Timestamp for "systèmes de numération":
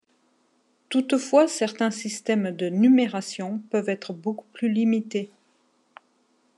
1.91-3.59